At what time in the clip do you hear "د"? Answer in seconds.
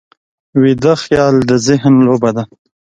1.49-1.51